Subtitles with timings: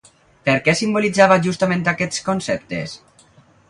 [0.47, 3.01] Per què simbolitzava justament aquests conceptes?